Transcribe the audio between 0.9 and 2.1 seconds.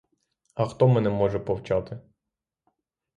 може повчати?